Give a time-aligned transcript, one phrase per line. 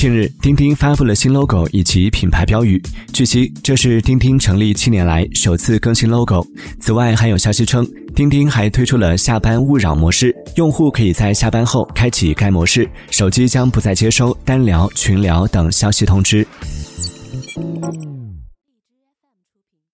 [0.00, 2.82] 近日钉钉发布了新 logo 以及品牌标语。
[3.12, 6.42] 据悉这是钉钉成立七年来首次更新 logo
[6.80, 16.46] 此外还有消息称钉钉还推出了下班勿扰模式用户可以在下班后开启该模式手机将不再接收单聊群聊等消息通知。